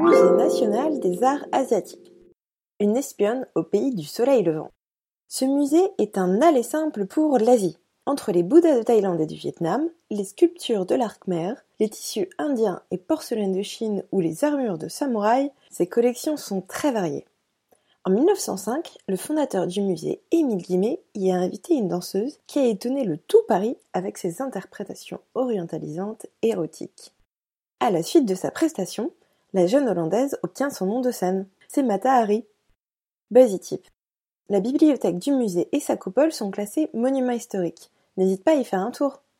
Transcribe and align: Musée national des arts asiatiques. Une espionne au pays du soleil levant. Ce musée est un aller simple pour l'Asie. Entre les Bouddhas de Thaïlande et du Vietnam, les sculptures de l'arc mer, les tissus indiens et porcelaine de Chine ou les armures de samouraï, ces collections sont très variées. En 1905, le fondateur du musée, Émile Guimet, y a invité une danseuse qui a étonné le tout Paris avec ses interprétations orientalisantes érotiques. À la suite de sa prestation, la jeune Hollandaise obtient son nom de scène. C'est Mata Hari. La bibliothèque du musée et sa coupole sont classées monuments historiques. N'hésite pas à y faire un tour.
Musée 0.00 0.30
national 0.30 0.98
des 0.98 1.22
arts 1.22 1.44
asiatiques. 1.52 2.14
Une 2.80 2.96
espionne 2.96 3.46
au 3.54 3.62
pays 3.62 3.94
du 3.94 4.04
soleil 4.04 4.42
levant. 4.42 4.70
Ce 5.28 5.44
musée 5.44 5.90
est 5.98 6.16
un 6.16 6.40
aller 6.40 6.62
simple 6.62 7.04
pour 7.04 7.36
l'Asie. 7.36 7.76
Entre 8.06 8.32
les 8.32 8.42
Bouddhas 8.42 8.78
de 8.78 8.82
Thaïlande 8.82 9.20
et 9.20 9.26
du 9.26 9.34
Vietnam, 9.34 9.90
les 10.10 10.24
sculptures 10.24 10.86
de 10.86 10.94
l'arc 10.94 11.26
mer, 11.26 11.66
les 11.80 11.90
tissus 11.90 12.30
indiens 12.38 12.80
et 12.90 12.96
porcelaine 12.96 13.52
de 13.52 13.60
Chine 13.60 14.02
ou 14.10 14.20
les 14.20 14.42
armures 14.42 14.78
de 14.78 14.88
samouraï, 14.88 15.52
ces 15.70 15.86
collections 15.86 16.38
sont 16.38 16.62
très 16.62 16.92
variées. 16.92 17.26
En 18.06 18.10
1905, 18.10 18.96
le 19.06 19.16
fondateur 19.16 19.66
du 19.66 19.82
musée, 19.82 20.22
Émile 20.30 20.62
Guimet, 20.62 21.02
y 21.14 21.30
a 21.30 21.36
invité 21.36 21.74
une 21.74 21.88
danseuse 21.88 22.38
qui 22.46 22.58
a 22.58 22.64
étonné 22.64 23.04
le 23.04 23.18
tout 23.18 23.42
Paris 23.46 23.76
avec 23.92 24.16
ses 24.16 24.40
interprétations 24.40 25.20
orientalisantes 25.34 26.24
érotiques. 26.40 27.12
À 27.80 27.90
la 27.90 28.02
suite 28.02 28.24
de 28.24 28.34
sa 28.34 28.50
prestation, 28.50 29.10
la 29.52 29.66
jeune 29.66 29.88
Hollandaise 29.88 30.38
obtient 30.42 30.70
son 30.70 30.86
nom 30.86 31.00
de 31.00 31.10
scène. 31.10 31.46
C'est 31.68 31.82
Mata 31.82 32.12
Hari. 32.12 32.46
La 34.48 34.60
bibliothèque 34.60 35.18
du 35.18 35.32
musée 35.32 35.68
et 35.72 35.80
sa 35.80 35.96
coupole 35.96 36.32
sont 36.32 36.50
classées 36.50 36.90
monuments 36.94 37.32
historiques. 37.32 37.90
N'hésite 38.16 38.44
pas 38.44 38.52
à 38.52 38.56
y 38.56 38.64
faire 38.64 38.80
un 38.80 38.90
tour. 38.90 39.22